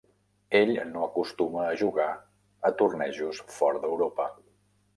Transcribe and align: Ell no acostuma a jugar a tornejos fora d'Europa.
Ell 0.59 0.71
no 0.93 1.03
acostuma 1.07 1.61
a 1.67 1.75
jugar 1.83 2.09
a 2.69 2.73
tornejos 2.81 3.45
fora 3.61 3.87
d'Europa. 3.87 4.31